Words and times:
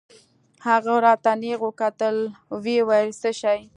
هغه 0.65 0.93
راته 1.05 1.31
نېغ 1.41 1.59
وکتل 1.67 2.15
ويې 2.63 2.79
ويل 2.87 3.09
څه 3.21 3.29
شى. 3.39 3.59